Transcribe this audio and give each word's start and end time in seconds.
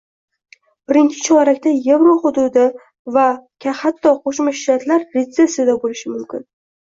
Birinchi 0.91 1.19
chorakda 1.25 1.73
evro 1.95 2.15
hududi 2.23 2.63
va 3.17 3.27
hatto 3.81 4.13
Qo'shma 4.25 4.53
Shtatlar 4.63 5.07
retsessiyada 5.19 5.77
bo'lishi 5.85 6.15
mumkin 6.15 6.43